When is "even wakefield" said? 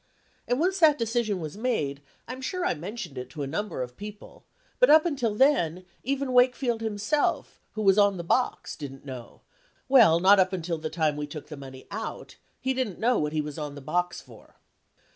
6.01-6.81